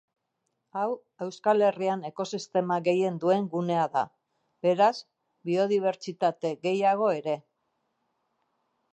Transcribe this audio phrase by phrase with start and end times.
[0.83, 0.91] Hau,
[1.23, 4.03] Euskal Herrian ekosistema gehien duen gunea da;
[4.67, 4.93] beraz,
[5.49, 7.37] biodibertsitate gehaiago ere.